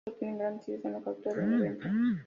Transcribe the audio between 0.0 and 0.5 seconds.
Ambos obtienen